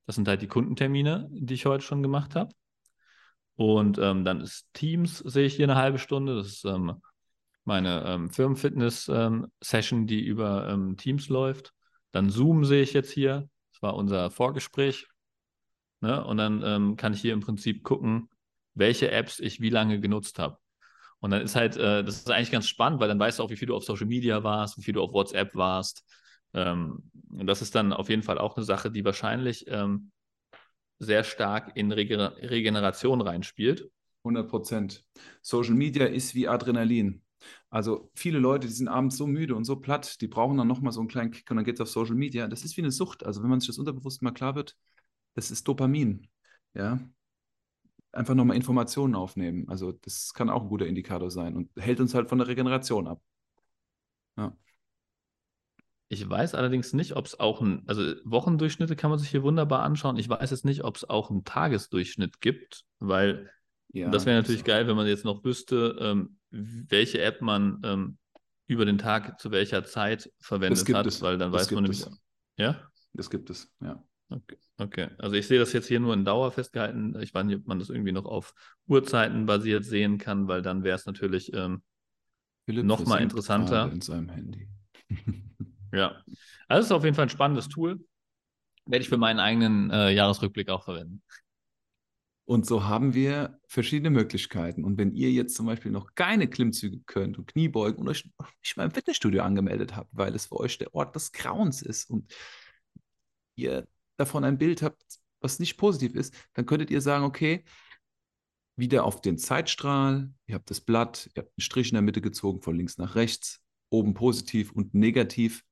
[0.05, 2.53] Das sind halt die Kundentermine, die ich heute schon gemacht habe.
[3.55, 6.35] Und ähm, dann ist Teams, sehe ich hier eine halbe Stunde.
[6.35, 7.01] Das ist ähm,
[7.63, 11.73] meine ähm, Firmenfitness-Session, ähm, die über ähm, Teams läuft.
[12.11, 13.49] Dann Zoom sehe ich jetzt hier.
[13.71, 15.07] Das war unser Vorgespräch.
[16.01, 16.23] Ne?
[16.23, 18.29] Und dann ähm, kann ich hier im Prinzip gucken,
[18.77, 20.57] welche Apps ich wie lange genutzt habe.
[21.19, 23.49] Und dann ist halt, äh, das ist eigentlich ganz spannend, weil dann weißt du auch,
[23.49, 26.03] wie viel du auf Social Media warst, wie viel du auf WhatsApp warst.
[26.53, 30.11] Ähm, und das ist dann auf jeden Fall auch eine Sache, die wahrscheinlich ähm,
[30.99, 33.89] sehr stark in Rege Regeneration reinspielt.
[34.23, 35.05] 100 Prozent.
[35.41, 37.21] Social Media ist wie Adrenalin.
[37.69, 40.91] Also viele Leute, die sind abends so müde und so platt, die brauchen dann nochmal
[40.91, 42.47] so einen kleinen Kick und dann geht es auf Social Media.
[42.47, 43.25] Das ist wie eine Sucht.
[43.25, 44.75] Also wenn man sich das unterbewusst mal klar wird,
[45.35, 46.27] das ist Dopamin.
[46.73, 46.99] Ja,
[48.17, 49.69] einfach nochmal Informationen aufnehmen.
[49.69, 53.07] Also das kann auch ein guter Indikator sein und hält uns halt von der Regeneration
[53.07, 53.21] ab.
[54.37, 54.55] Ja.
[56.09, 59.83] Ich weiß allerdings nicht, ob es auch ein, also Wochendurchschnitte kann man sich hier wunderbar
[59.83, 60.17] anschauen.
[60.17, 63.49] Ich weiß jetzt nicht, ob es auch einen Tagesdurchschnitt gibt, weil
[63.89, 68.17] ja, das wäre natürlich geil, wenn man jetzt noch wüsste, ähm, welche App man ähm,
[68.67, 71.21] über den Tag zu welcher Zeit verwendet hat, es.
[71.21, 72.01] weil dann das weiß man nämlich.
[72.01, 72.21] Es.
[72.57, 72.89] Ja?
[73.13, 74.03] Das gibt es, ja.
[74.29, 74.57] Okay.
[74.77, 75.07] okay.
[75.17, 77.17] Also ich sehe das jetzt hier nur in Dauer festgehalten.
[77.21, 78.53] Ich weiß nicht, ob man das irgendwie noch auf
[78.87, 81.81] Uhrzeiten basiert sehen kann, weil dann wäre es natürlich ähm,
[82.67, 83.89] noch mal interessanter.
[83.91, 84.67] In seinem Handy.
[85.93, 86.21] ja.
[86.67, 88.03] Also es ist auf jeden Fall ein spannendes Tool.
[88.85, 91.21] Werde ich für meinen eigenen äh, Jahresrückblick auch verwenden.
[92.45, 94.85] Und so haben wir verschiedene Möglichkeiten.
[94.85, 98.29] Und wenn ihr jetzt zum Beispiel noch keine Klimmzüge könnt und Kniebeugen und euch
[98.61, 102.09] nicht mal im Fitnessstudio angemeldet habt, weil es für euch der Ort des Grauens ist
[102.09, 102.33] und
[103.57, 103.85] ihr
[104.17, 107.63] davon ein Bild habt, was nicht positiv ist, dann könntet ihr sagen, okay,
[108.75, 112.21] wieder auf den Zeitstrahl, ihr habt das Blatt, ihr habt einen Strich in der Mitte
[112.21, 115.63] gezogen, von links nach rechts, oben positiv und negativ.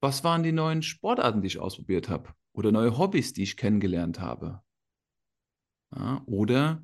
[0.00, 2.34] Was waren die neuen Sportarten, die ich ausprobiert habe?
[2.52, 4.62] Oder neue Hobbys, die ich kennengelernt habe?
[5.94, 6.82] Ja, oder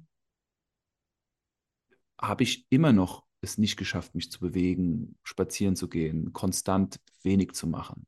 [2.20, 7.52] habe ich immer noch es nicht geschafft, mich zu bewegen, spazieren zu gehen, konstant wenig
[7.52, 8.06] zu machen?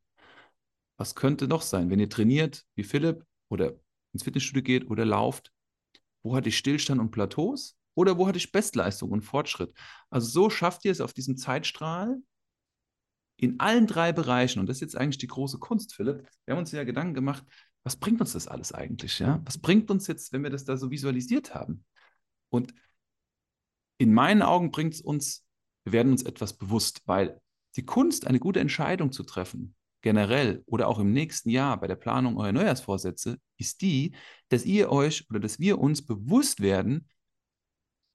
[0.98, 3.74] Was könnte noch sein, wenn ihr trainiert, wie Philipp, oder
[4.12, 5.52] ins Fitnessstudio geht oder lauft?
[6.22, 7.76] Wo hatte ich Stillstand und Plateaus?
[7.94, 9.72] Oder wo hatte ich Bestleistung und Fortschritt?
[10.10, 12.18] Also so schafft ihr es auf diesem Zeitstrahl
[13.36, 14.60] in allen drei Bereichen.
[14.60, 16.28] Und das ist jetzt eigentlich die große Kunst, Philipp.
[16.44, 17.44] Wir haben uns ja Gedanken gemacht,
[17.84, 19.18] was bringt uns das alles eigentlich?
[19.18, 19.40] Ja?
[19.44, 21.84] Was bringt uns jetzt, wenn wir das da so visualisiert haben?
[22.50, 22.74] Und
[23.98, 25.46] in meinen Augen bringt es uns,
[25.84, 27.40] wir werden uns etwas bewusst, weil
[27.76, 31.96] die Kunst, eine gute Entscheidung zu treffen, generell oder auch im nächsten Jahr bei der
[31.96, 34.14] Planung eurer Neujahrsvorsätze ist die,
[34.48, 37.08] dass ihr euch oder dass wir uns bewusst werden,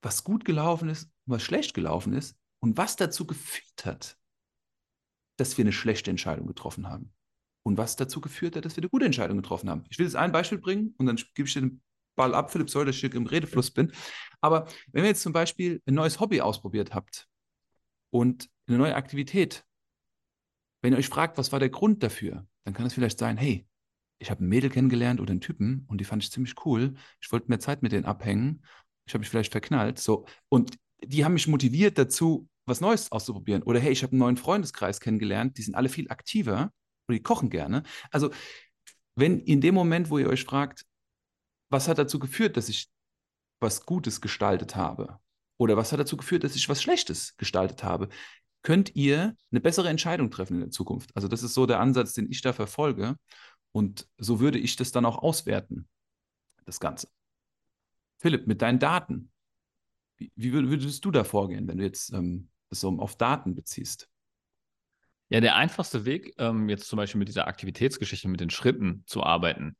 [0.01, 4.17] was gut gelaufen ist und was schlecht gelaufen ist und was dazu geführt hat,
[5.37, 7.13] dass wir eine schlechte Entscheidung getroffen haben.
[7.65, 9.85] Und was dazu geführt hat, dass wir eine gute Entscheidung getroffen haben.
[9.89, 11.81] Ich will jetzt ein Beispiel bringen und dann gebe ich dir den
[12.15, 13.91] Ball ab, Philipp Soll, dass ich im Redefluss bin.
[14.41, 17.27] Aber wenn ihr jetzt zum Beispiel ein neues Hobby ausprobiert habt
[18.09, 19.65] und eine neue Aktivität
[20.83, 23.65] wenn ihr euch fragt, was war der Grund dafür, dann kann es vielleicht sein, hey,
[24.19, 26.93] ich habe ein Mädel kennengelernt oder einen Typen und die fand ich ziemlich cool.
[27.21, 28.63] Ich wollte mehr Zeit mit denen abhängen.
[29.05, 29.97] Ich habe mich vielleicht verknallt.
[29.97, 30.25] So.
[30.49, 33.63] Und die haben mich motiviert dazu, was Neues auszuprobieren.
[33.63, 36.71] Oder hey, ich habe einen neuen Freundeskreis kennengelernt, die sind alle viel aktiver
[37.07, 37.83] oder die kochen gerne.
[38.11, 38.31] Also,
[39.15, 40.85] wenn in dem Moment, wo ihr euch fragt,
[41.69, 42.89] was hat dazu geführt, dass ich
[43.61, 45.19] was Gutes gestaltet habe?
[45.57, 48.09] Oder was hat dazu geführt, dass ich was Schlechtes gestaltet habe?
[48.63, 51.15] Könnt ihr eine bessere Entscheidung treffen in der Zukunft?
[51.15, 53.17] Also, das ist so der Ansatz, den ich da verfolge.
[53.71, 55.87] Und so würde ich das dann auch auswerten,
[56.65, 57.09] das Ganze.
[58.19, 59.31] Philipp, mit deinen Daten,
[60.17, 64.09] wie, wie würdest du da vorgehen, wenn du jetzt ähm, das so auf Daten beziehst?
[65.29, 69.23] Ja, der einfachste Weg, ähm, jetzt zum Beispiel mit dieser Aktivitätsgeschichte, mit den Schritten zu
[69.23, 69.75] arbeiten,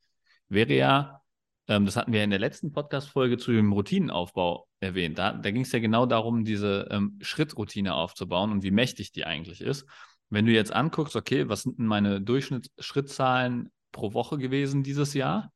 [0.50, 1.23] wäre ja,
[1.67, 5.17] ähm, das hatten wir in der letzten Podcast-Folge zu dem Routinenaufbau erwähnt.
[5.17, 9.26] Da, da ging es ja genau darum, diese ähm, Schrittroutine aufzubauen und wie mächtig die
[9.26, 9.86] eigentlich ist.
[10.30, 15.54] Wenn du jetzt anguckst, okay, was sind denn meine Durchschnittsschrittzahlen pro Woche gewesen dieses Jahr?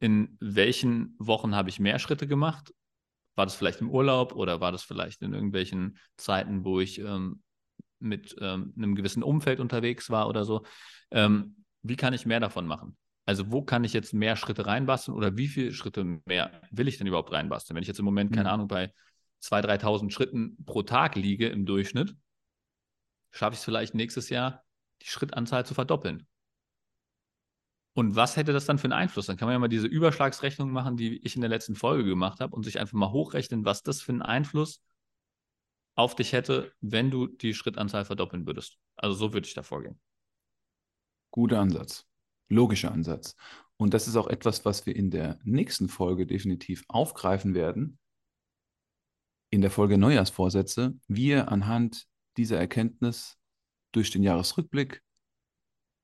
[0.00, 2.72] In welchen Wochen habe ich mehr Schritte gemacht?
[3.34, 7.42] War das vielleicht im Urlaub oder war das vielleicht in irgendwelchen Zeiten, wo ich ähm,
[7.98, 10.64] mit ähm, einem gewissen Umfeld unterwegs war oder so?
[11.10, 12.96] Ähm, wie kann ich mehr davon machen?
[13.24, 16.98] Also wo kann ich jetzt mehr Schritte reinbasteln oder wie viele Schritte mehr will ich
[16.98, 17.76] denn überhaupt reinbasteln?
[17.76, 18.54] Wenn ich jetzt im Moment, keine mhm.
[18.54, 18.92] Ahnung, bei
[19.42, 22.16] 2.000, 3.000 Schritten pro Tag liege im Durchschnitt,
[23.30, 24.64] schaffe ich es vielleicht nächstes Jahr,
[25.02, 26.26] die Schrittanzahl zu verdoppeln.
[27.94, 29.26] Und was hätte das dann für einen Einfluss?
[29.26, 32.40] Dann kann man ja mal diese Überschlagsrechnung machen, die ich in der letzten Folge gemacht
[32.40, 34.82] habe und sich einfach mal hochrechnen, was das für einen Einfluss
[35.94, 38.78] auf dich hätte, wenn du die Schrittanzahl verdoppeln würdest.
[38.96, 40.00] Also so würde ich da vorgehen.
[41.30, 42.06] Guter Ansatz.
[42.48, 43.36] Logischer Ansatz.
[43.76, 47.98] Und das ist auch etwas, was wir in der nächsten Folge definitiv aufgreifen werden.
[49.50, 53.38] In der Folge Neujahrsvorsätze, wie ihr anhand dieser Erkenntnis
[53.92, 55.02] durch den Jahresrückblick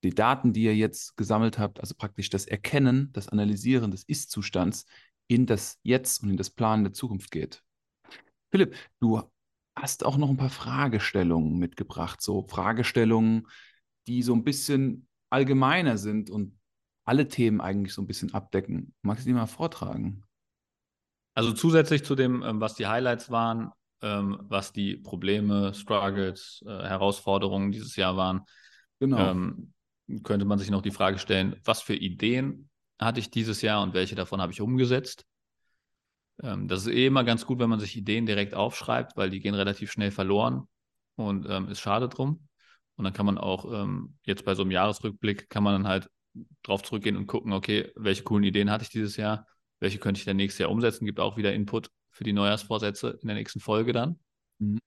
[0.05, 4.87] die Daten, die ihr jetzt gesammelt habt, also praktisch das Erkennen, das Analysieren des Ist-Zustands
[5.27, 7.63] in das Jetzt und in das Planen der Zukunft geht.
[8.51, 9.23] Philipp, du
[9.77, 13.47] hast auch noch ein paar Fragestellungen mitgebracht, so Fragestellungen,
[14.07, 16.59] die so ein bisschen allgemeiner sind und
[17.05, 18.95] alle Themen eigentlich so ein bisschen abdecken.
[19.03, 20.25] Magst du die mal vortragen?
[21.35, 23.71] Also zusätzlich zu dem, ähm, was die Highlights waren,
[24.03, 28.43] ähm, was die Probleme, Struggles, äh, Herausforderungen dieses Jahr waren,
[28.99, 29.31] genau.
[29.31, 29.73] Ähm,
[30.23, 33.95] könnte man sich noch die Frage stellen, was für Ideen hatte ich dieses Jahr und
[33.95, 35.27] welche davon habe ich umgesetzt?
[36.39, 39.55] Das ist eh immer ganz gut, wenn man sich Ideen direkt aufschreibt, weil die gehen
[39.55, 40.67] relativ schnell verloren
[41.17, 42.48] und ähm, ist schade drum.
[42.99, 46.11] Und dann kann man auch ähm, jetzt bei so einem Jahresrückblick, kann man dann halt
[46.65, 49.47] drauf zurückgehen und gucken, okay, welche coolen Ideen hatte ich dieses Jahr,
[49.79, 53.29] welche könnte ich dann nächstes Jahr umsetzen, gibt auch wieder Input für die Neujahrsvorsätze in
[53.29, 54.19] der nächsten Folge dann.
[54.59, 54.81] Mhm.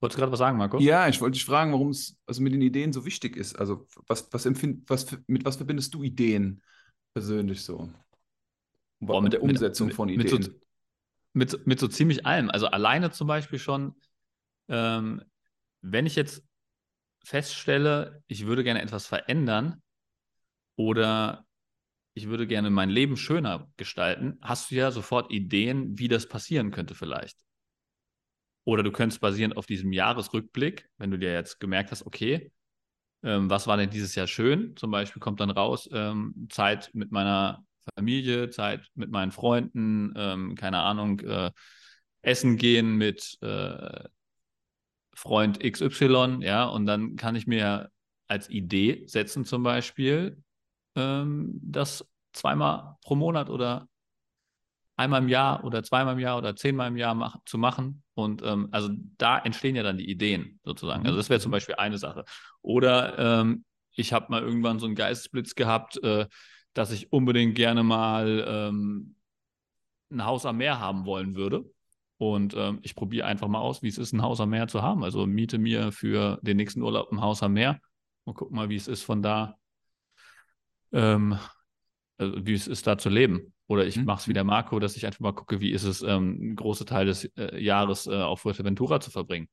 [0.00, 0.78] Wolltest du gerade was sagen, Marco?
[0.78, 3.58] Ja, ich wollte dich fragen, warum es also mit den Ideen so wichtig ist.
[3.58, 6.62] Also, was, was, empfind, was mit was verbindest du Ideen
[7.12, 7.92] persönlich so?
[9.00, 10.38] Boah, mit der Umsetzung mit, von Ideen.
[10.38, 10.50] Mit so,
[11.32, 12.48] mit, mit so ziemlich allem.
[12.48, 13.94] Also alleine zum Beispiel schon,
[14.68, 15.22] ähm,
[15.82, 16.44] wenn ich jetzt
[17.30, 19.80] feststelle, ich würde gerne etwas verändern
[20.76, 21.46] oder
[22.14, 26.72] ich würde gerne mein Leben schöner gestalten, hast du ja sofort Ideen, wie das passieren
[26.72, 27.38] könnte vielleicht.
[28.64, 32.50] Oder du könntest basierend auf diesem Jahresrückblick, wenn du dir jetzt gemerkt hast, okay,
[33.22, 34.76] ähm, was war denn dieses Jahr schön?
[34.76, 37.64] Zum Beispiel kommt dann raus, ähm, Zeit mit meiner
[37.94, 41.52] Familie, Zeit mit meinen Freunden, ähm, keine Ahnung, äh,
[42.22, 44.04] essen gehen mit äh,
[45.20, 47.90] Freund XY, ja, und dann kann ich mir
[48.26, 50.42] als Idee setzen, zum Beispiel,
[50.96, 53.86] ähm, das zweimal pro Monat oder
[54.96, 58.02] einmal im Jahr oder zweimal im Jahr oder zehnmal im Jahr mach, zu machen.
[58.14, 61.04] Und ähm, also da entstehen ja dann die Ideen sozusagen.
[61.04, 61.52] Also das wäre zum mhm.
[61.52, 62.24] Beispiel eine Sache.
[62.62, 66.28] Oder ähm, ich habe mal irgendwann so einen Geistesblitz gehabt, äh,
[66.72, 69.16] dass ich unbedingt gerne mal ähm,
[70.10, 71.70] ein Haus am Meer haben wollen würde.
[72.20, 74.82] Und ähm, ich probiere einfach mal aus, wie es ist, ein Haus am Meer zu
[74.82, 75.04] haben.
[75.04, 77.80] Also miete mir für den nächsten Urlaub ein Haus am Meer
[78.24, 79.56] und guck mal, wie es ist, von da,
[80.92, 81.38] ähm,
[82.18, 83.54] also wie es ist, da zu leben.
[83.68, 84.04] Oder ich mhm.
[84.04, 86.84] mache es wie der Marco, dass ich einfach mal gucke, wie ist es, ähm, große
[86.84, 89.48] Teil des äh, Jahres äh, auf Fuerteventura zu verbringen.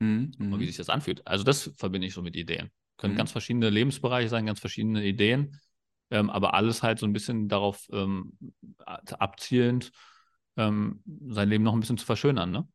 [0.00, 0.32] Mhm.
[0.40, 0.66] Und wie mhm.
[0.66, 1.24] sich das anfühlt.
[1.28, 2.72] Also das verbinde ich so mit Ideen.
[2.96, 3.18] Können mhm.
[3.18, 5.60] ganz verschiedene Lebensbereiche sein, ganz verschiedene Ideen,
[6.10, 8.36] ähm, aber alles halt so ein bisschen darauf ähm,
[8.84, 9.92] abzielend,
[10.56, 12.50] ähm, sein Leben noch ein bisschen zu verschönern.
[12.50, 12.68] Ne?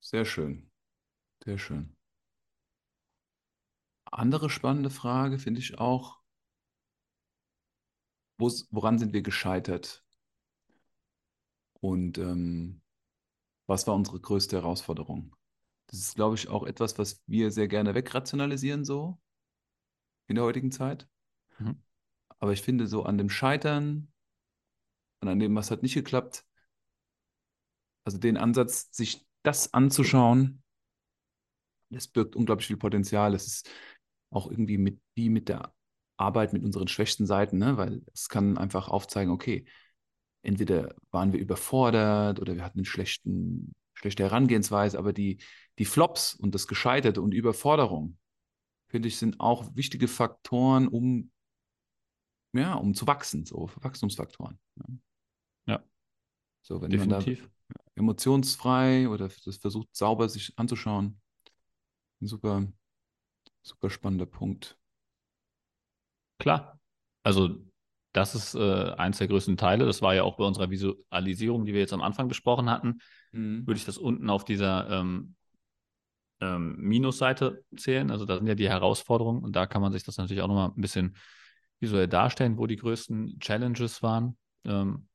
[0.00, 0.70] Sehr schön.
[1.44, 1.96] Sehr schön.
[4.04, 6.20] Andere spannende Frage finde ich auch,
[8.38, 10.04] woran sind wir gescheitert?
[11.80, 12.80] Und ähm,
[13.66, 15.34] was war unsere größte Herausforderung?
[15.86, 19.20] Das ist, glaube ich, auch etwas, was wir sehr gerne wegrationalisieren, so
[20.26, 21.08] in der heutigen Zeit.
[21.58, 21.82] Mhm.
[22.38, 24.12] Aber ich finde, so an dem Scheitern
[25.24, 26.44] und an dem, was hat nicht geklappt,
[28.04, 30.62] also den Ansatz, sich das anzuschauen,
[31.90, 33.34] das birgt unglaublich viel Potenzial.
[33.34, 33.70] Es ist
[34.30, 35.72] auch irgendwie mit, wie mit der
[36.16, 37.76] Arbeit mit unseren schwächsten Seiten, ne?
[37.76, 39.64] weil es kann einfach aufzeigen, okay,
[40.42, 45.38] entweder waren wir überfordert oder wir hatten eine schlechten, schlechte Herangehensweise, aber die,
[45.78, 48.18] die Flops und das Gescheiterte und Überforderung,
[48.88, 51.30] finde ich, sind auch wichtige Faktoren, um,
[52.52, 54.58] ja, um zu wachsen, so Wachstumsfaktoren.
[54.76, 54.98] Ne?
[56.64, 57.42] So, wenn Definitiv.
[57.42, 61.20] man da emotionsfrei oder das versucht sauber sich anzuschauen,
[62.22, 62.66] ein super,
[63.62, 64.78] super spannender Punkt.
[66.38, 66.80] Klar.
[67.22, 67.64] Also
[68.12, 69.84] das ist äh, eins der größten Teile.
[69.84, 72.98] Das war ja auch bei unserer Visualisierung, die wir jetzt am Anfang besprochen hatten.
[73.32, 73.66] Mhm.
[73.66, 75.34] Würde ich das unten auf dieser ähm,
[76.40, 78.10] ähm, Minusseite zählen.
[78.10, 80.70] Also da sind ja die Herausforderungen und da kann man sich das natürlich auch nochmal
[80.70, 81.16] ein bisschen
[81.78, 84.38] visuell darstellen, wo die größten Challenges waren.
[84.64, 85.08] Ähm,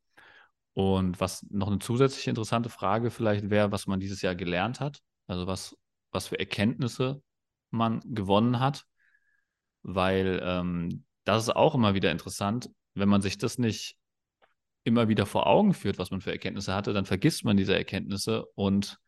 [0.80, 5.02] und was noch eine zusätzliche interessante Frage vielleicht wäre, was man dieses Jahr gelernt hat.
[5.28, 5.76] Also was,
[6.12, 7.22] was für Erkenntnisse
[7.70, 8.86] man gewonnen hat.
[9.84, 13.98] Weil ähm, das ist auch immer wieder interessant, wenn man sich das nicht
[14.86, 18.46] immer wieder vor Augen führt, was man für Erkenntnisse hatte, dann vergisst man diese Erkenntnisse
[18.56, 19.00] und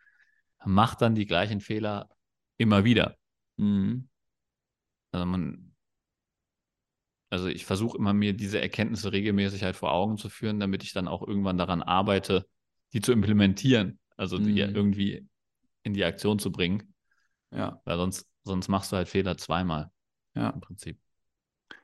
[0.65, 2.09] macht dann die gleichen Fehler
[2.57, 3.15] immer wieder.
[3.55, 4.09] Mhm.
[5.13, 5.70] Also man,
[7.31, 10.91] also ich versuche immer mir diese Erkenntnisse regelmäßig halt vor Augen zu führen, damit ich
[10.91, 12.45] dann auch irgendwann daran arbeite,
[12.91, 14.43] die zu implementieren, also mhm.
[14.43, 15.27] die irgendwie
[15.83, 16.93] in die Aktion zu bringen.
[17.51, 17.81] Ja.
[17.85, 19.89] Weil sonst, sonst machst du halt Fehler zweimal.
[20.35, 20.49] Ja.
[20.49, 20.99] Im Prinzip.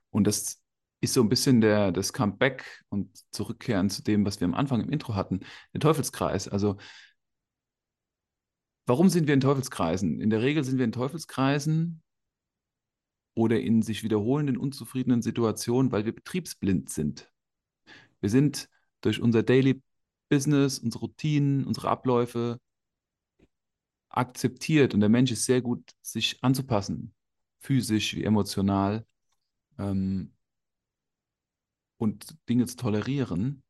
[0.09, 0.61] Und das
[0.99, 4.81] ist so ein bisschen der, das Comeback und Zurückkehren zu dem, was wir am Anfang
[4.81, 5.39] im Intro hatten,
[5.73, 6.49] der Teufelskreis.
[6.49, 6.75] Also,
[8.85, 10.19] warum sind wir in Teufelskreisen?
[10.19, 12.01] In der Regel sind wir in Teufelskreisen
[13.37, 17.31] oder in sich wiederholenden, unzufriedenen Situationen, weil wir betriebsblind sind.
[18.19, 18.67] Wir sind
[19.01, 19.79] durch unser Daily
[20.27, 22.59] Business, unsere Routinen, unsere Abläufe
[24.09, 27.13] akzeptiert und der Mensch ist sehr gut, sich anzupassen,
[27.59, 29.05] physisch wie emotional
[29.77, 30.33] ähm,
[31.97, 33.61] und Dinge zu tolerieren.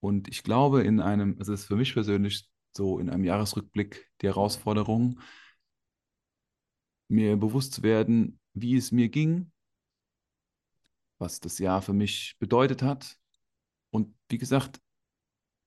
[0.00, 4.26] Und ich glaube, in einem, es ist für mich persönlich so in einem Jahresrückblick die
[4.26, 5.20] Herausforderung,
[7.08, 9.52] mir bewusst zu werden, wie es mir ging,
[11.18, 13.16] was das Jahr für mich bedeutet hat
[13.90, 14.80] und wie gesagt,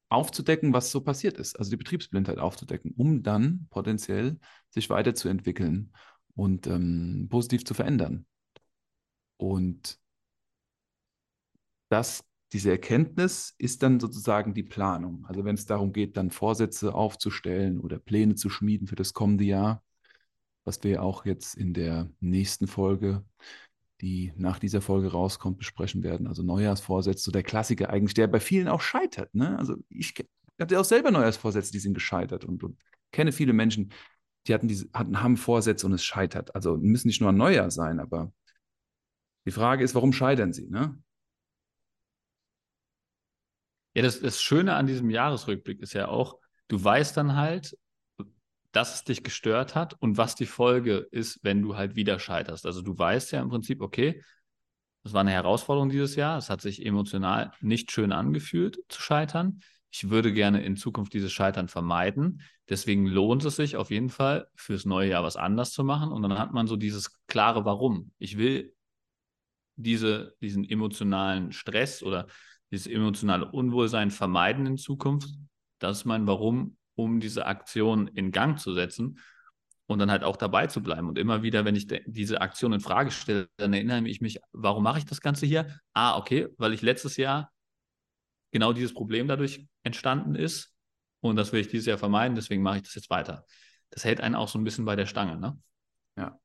[0.10, 5.94] aufzudecken, was so passiert ist, also die Betriebsblindheit aufzudecken, um dann potenziell sich weiterzuentwickeln
[6.36, 8.26] und ähm, positiv zu verändern.
[9.38, 10.00] Und
[11.90, 12.24] das,
[12.54, 15.28] diese Erkenntnis ist dann sozusagen die Planung.
[15.28, 19.44] Also wenn es darum geht, dann Vorsätze aufzustellen oder Pläne zu schmieden für das kommende
[19.44, 19.84] Jahr,
[20.70, 23.26] was wir auch jetzt in der nächsten Folge,
[24.02, 26.28] die nach dieser Folge rauskommt, besprechen werden.
[26.28, 29.34] Also Neujahrsvorsätze, so der Klassiker eigentlich, der bei vielen auch scheitert.
[29.34, 29.58] Ne?
[29.58, 30.14] Also ich
[30.62, 32.80] hatte auch selber Neujahrsvorsätze, die sind gescheitert und, und
[33.12, 33.92] kenne viele Menschen,
[34.46, 36.54] die hatten diese, hatten, haben Vorsätze und es scheitert.
[36.54, 38.32] Also müssen nicht nur ein Neujahr sein, aber
[39.48, 40.70] die Frage ist, warum scheitern sie?
[40.70, 41.02] Ne?
[43.96, 47.76] Ja, das, das Schöne an diesem Jahresrückblick ist ja auch, du weißt dann halt,
[48.72, 52.66] dass es dich gestört hat und was die Folge ist, wenn du halt wieder scheiterst.
[52.66, 54.24] Also du weißt ja im Prinzip, okay,
[55.04, 56.38] das war eine Herausforderung dieses Jahr.
[56.38, 59.62] Es hat sich emotional nicht schön angefühlt zu scheitern.
[59.92, 62.42] Ich würde gerne in Zukunft dieses Scheitern vermeiden.
[62.68, 66.12] Deswegen lohnt es sich auf jeden Fall, fürs neue Jahr was anders zu machen.
[66.12, 68.12] Und dann hat man so dieses klare Warum.
[68.20, 68.76] Ich will
[69.78, 72.28] diese, diesen emotionalen Stress oder
[72.70, 75.30] dieses emotionale Unwohlsein vermeiden in Zukunft.
[75.80, 79.20] Das ist mein Warum, um diese Aktion in Gang zu setzen
[79.88, 81.08] und dann halt auch dabei zu bleiben.
[81.08, 84.84] Und immer wieder, wenn ich diese Aktion in Frage stelle, dann erinnere ich mich, warum
[84.84, 85.80] mache ich das Ganze hier?
[85.94, 87.52] Ah, okay, weil ich letztes Jahr
[88.52, 90.74] genau dieses Problem dadurch entstanden ist
[91.22, 93.46] und das will ich dieses Jahr vermeiden, deswegen mache ich das jetzt weiter.
[93.90, 95.60] Das hält einen auch so ein bisschen bei der Stange, ne?
[96.18, 96.40] Ja.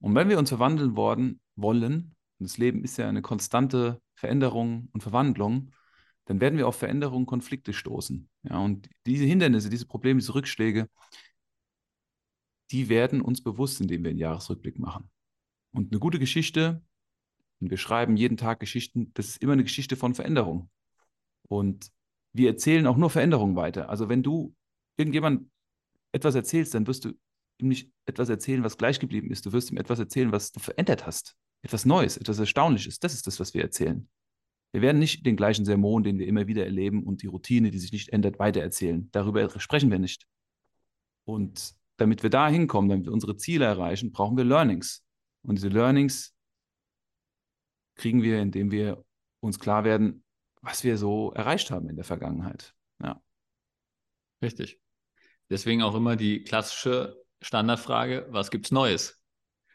[0.00, 4.90] Und wenn wir uns verwandeln worden, wollen, und das Leben ist ja eine konstante Veränderung
[4.92, 5.72] und Verwandlung,
[6.26, 8.28] dann werden wir auf Veränderungen, Konflikte stoßen.
[8.42, 10.88] Ja, und diese Hindernisse, diese Probleme, diese Rückschläge,
[12.70, 15.10] die werden uns bewusst, indem wir einen Jahresrückblick machen.
[15.72, 16.82] Und eine gute Geschichte,
[17.60, 20.68] und wir schreiben jeden Tag Geschichten, das ist immer eine Geschichte von Veränderung.
[21.48, 21.90] Und
[22.32, 23.88] wir erzählen auch nur Veränderungen weiter.
[23.88, 24.54] Also wenn du
[24.96, 25.48] irgendjemand
[26.12, 27.10] etwas erzählst, dann wirst du
[27.58, 29.46] ihm nicht etwas erzählen, was gleich geblieben ist.
[29.46, 31.36] Du wirst ihm etwas erzählen, was du verändert hast
[31.66, 33.00] etwas Neues, etwas Erstaunliches.
[33.00, 34.08] Das ist das, was wir erzählen.
[34.76, 37.78] Wir werden nicht den gleichen Sermon, den wir immer wieder erleben und die Routine, die
[37.78, 39.10] sich nicht ändert, weitererzählen.
[39.10, 40.26] Darüber sprechen wir nicht.
[41.24, 45.02] Und damit wir da hinkommen, damit wir unsere Ziele erreichen, brauchen wir Learnings.
[45.40, 46.36] Und diese Learnings
[47.94, 49.02] kriegen wir, indem wir
[49.40, 50.22] uns klar werden,
[50.60, 52.74] was wir so erreicht haben in der Vergangenheit.
[53.02, 53.22] Ja.
[54.42, 54.78] Richtig.
[55.48, 59.18] Deswegen auch immer die klassische Standardfrage, was gibt's Neues?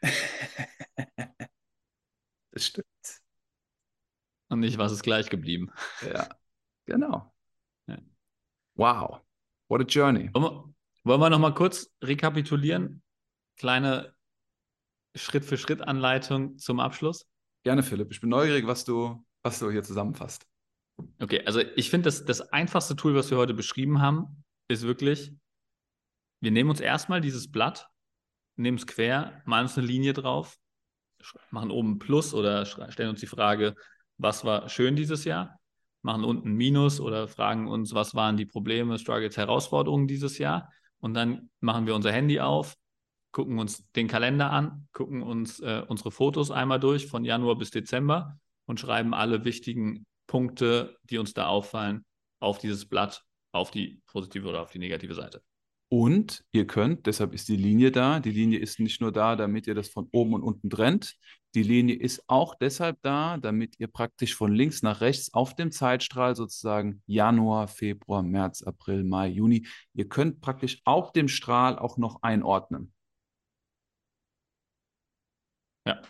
[2.52, 2.91] das stimmt.
[4.52, 5.70] Und nicht, was ist gleich geblieben.
[6.02, 6.28] Ja,
[6.84, 7.32] genau.
[7.86, 7.96] Ja.
[8.74, 9.22] Wow.
[9.68, 10.28] What a journey.
[10.34, 13.02] Wollen wir, nochmal kurz rekapitulieren?
[13.56, 14.14] Kleine
[15.14, 17.26] Schritt-für-Schritt-Anleitung zum Abschluss?
[17.64, 18.12] Gerne, Philipp.
[18.12, 20.46] Ich bin neugierig, was du, was du hier zusammenfasst.
[21.18, 25.32] Okay, also ich finde, das, das einfachste Tool, was wir heute beschrieben haben, ist wirklich,
[26.40, 27.88] wir nehmen uns erstmal dieses Blatt,
[28.56, 30.58] nehmen es quer, malen uns eine Linie drauf,
[31.50, 33.76] machen oben Plus oder stellen uns die Frage,
[34.22, 35.58] was war schön dieses Jahr,
[36.02, 41.14] machen unten Minus oder fragen uns, was waren die Probleme, Struggles, Herausforderungen dieses Jahr und
[41.14, 42.76] dann machen wir unser Handy auf,
[43.32, 47.70] gucken uns den Kalender an, gucken uns äh, unsere Fotos einmal durch von Januar bis
[47.70, 52.04] Dezember und schreiben alle wichtigen Punkte, die uns da auffallen,
[52.40, 55.42] auf dieses Blatt, auf die positive oder auf die negative Seite.
[55.92, 58.18] Und ihr könnt, deshalb ist die Linie da.
[58.18, 61.16] Die Linie ist nicht nur da, damit ihr das von oben und unten trennt.
[61.54, 65.70] Die Linie ist auch deshalb da, damit ihr praktisch von links nach rechts auf dem
[65.70, 71.98] Zeitstrahl sozusagen Januar, Februar, März, April, Mai, Juni, ihr könnt praktisch auf dem Strahl auch
[71.98, 72.94] noch einordnen.
[75.84, 76.00] Ja.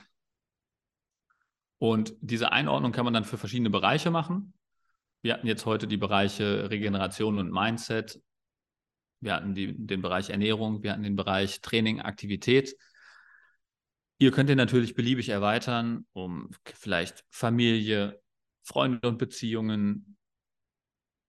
[1.78, 4.54] Und diese Einordnung kann man dann für verschiedene Bereiche machen.
[5.22, 8.22] Wir hatten jetzt heute die Bereiche Regeneration und Mindset,
[9.22, 12.76] wir hatten die, den Bereich Ernährung, wir hatten den Bereich Training, Aktivität.
[14.18, 18.20] Ihr könnt ihr natürlich beliebig erweitern, um vielleicht Familie,
[18.62, 20.16] Freunde und Beziehungen,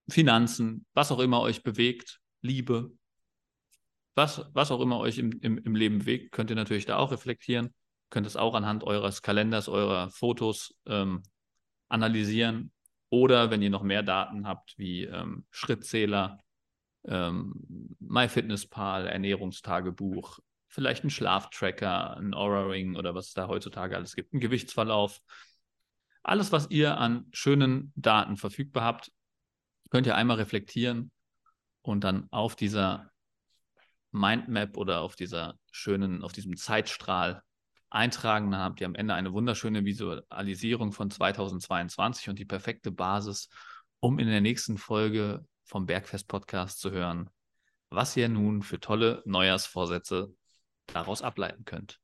[0.10, 2.92] Finanzen, was auch immer euch bewegt, Liebe,
[4.16, 7.12] was, was auch immer euch im, im, im Leben bewegt, könnt ihr natürlich da auch
[7.12, 7.74] reflektieren.
[8.10, 11.24] Könnt es auch anhand eures Kalenders, eurer Fotos ähm,
[11.90, 12.72] analysieren.
[13.10, 16.40] Oder wenn ihr noch mehr Daten habt, wie ähm, Schrittzähler,
[17.06, 24.16] ähm, MyFitnessPal, Ernährungstagebuch, vielleicht ein Schlaftracker, ein Aura Ring oder was es da heutzutage alles
[24.16, 25.22] gibt, ein Gewichtsverlauf.
[26.24, 29.12] Alles, was ihr an schönen Daten verfügbar habt,
[29.90, 31.12] könnt ihr einmal reflektieren
[31.82, 33.12] und dann auf dieser
[34.12, 37.44] Mindmap oder auf dieser schönen, auf diesem Zeitstrahl
[37.90, 38.52] eintragen.
[38.52, 43.50] Dann habt ihr am Ende eine wunderschöne Visualisierung von 2022 und die perfekte Basis,
[44.00, 47.30] um in der nächsten Folge vom Bergfest-Podcast zu hören,
[47.90, 50.34] was ihr nun für tolle Neujahrsvorsätze
[50.88, 52.00] daraus ableiten könnt.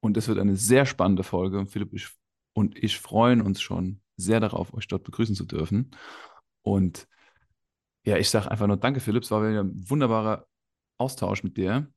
[0.00, 1.58] Und es wird eine sehr spannende Folge.
[1.58, 2.08] Und Philipp ich,
[2.52, 5.90] und ich freuen uns schon sehr darauf, euch dort begrüßen zu dürfen.
[6.62, 7.08] Und
[8.04, 9.22] ja, ich sage einfach nur Danke, Philipp.
[9.22, 10.46] Es war wieder ein wunderbarer
[10.96, 11.92] Austausch mit dir.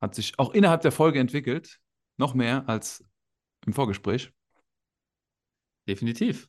[0.00, 1.80] Hat sich auch innerhalb der Folge entwickelt.
[2.16, 3.04] Noch mehr als
[3.66, 4.32] im Vorgespräch.
[5.88, 6.48] Definitiv.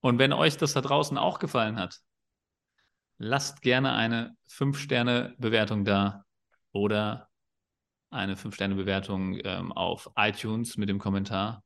[0.00, 2.00] Und wenn euch das da draußen auch gefallen hat,
[3.18, 6.24] lasst gerne eine 5-Sterne-Bewertung da
[6.72, 7.28] oder
[8.10, 11.62] eine 5-Sterne-Bewertung ähm, auf iTunes mit dem Kommentar.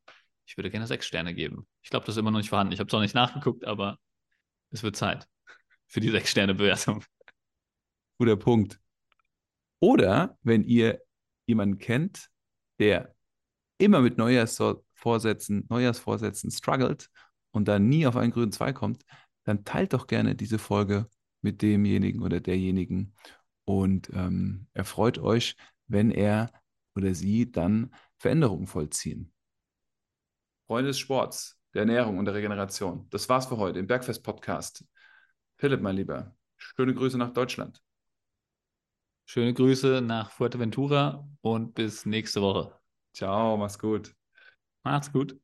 [0.46, 1.66] Ich würde gerne 6 Sterne geben.
[1.82, 2.72] Ich glaube, das ist immer noch nicht vorhanden.
[2.72, 3.98] Ich habe es noch nicht nachgeguckt, aber
[4.70, 5.28] es wird Zeit
[5.86, 7.04] für die 6-Sterne-Bewertung.
[8.18, 8.80] Guter Punkt.
[9.80, 11.00] Oder wenn ihr
[11.46, 12.28] jemanden kennt,
[12.78, 13.14] der
[13.78, 17.08] immer mit Neujahrsvorsätzen, Neujahrsvorsätzen struggelt
[17.50, 19.04] und dann nie auf einen grünen Zweig kommt,
[19.44, 21.08] dann teilt doch gerne diese Folge
[21.42, 23.14] mit demjenigen oder derjenigen
[23.64, 26.52] und ähm, erfreut euch, wenn er
[26.96, 29.32] oder sie dann Veränderungen vollziehen.
[30.66, 33.06] Freunde des Sports, der Ernährung und der Regeneration.
[33.10, 34.84] Das war's für heute im Bergfest-Podcast.
[35.58, 37.82] Philipp, mein Lieber, schöne Grüße nach Deutschland.
[39.24, 42.78] Schöne Grüße nach Fuerteventura und bis nächste Woche.
[43.14, 44.14] Ciao, mach's gut.
[44.82, 45.38] Macht's gut.